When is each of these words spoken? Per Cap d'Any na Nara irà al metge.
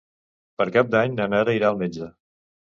Per 0.61 0.67
Cap 0.77 0.89
d'Any 0.95 1.15
na 1.19 1.29
Nara 1.35 1.55
irà 1.61 1.71
al 1.71 1.81
metge. 1.85 2.13